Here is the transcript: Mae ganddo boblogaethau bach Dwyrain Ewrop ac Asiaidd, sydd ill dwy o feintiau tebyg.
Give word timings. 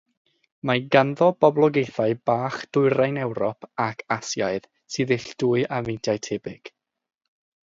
Mae 0.67 0.79
ganddo 0.93 1.25
boblogaethau 1.45 2.15
bach 2.29 2.57
Dwyrain 2.77 3.19
Ewrop 3.27 3.69
ac 3.85 4.03
Asiaidd, 4.19 4.67
sydd 4.95 5.15
ill 5.19 5.29
dwy 5.45 5.69
o 5.79 5.83
feintiau 5.91 6.25
tebyg. 6.31 6.75